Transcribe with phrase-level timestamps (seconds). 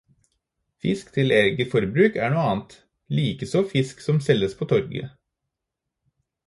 [0.85, 2.73] Fisk til eget forbruk er noe annet,
[3.19, 5.17] likeså fisk som selges på torvet.